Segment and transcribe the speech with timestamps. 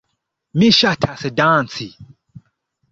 [0.61, 1.91] Mi ŝatas danci.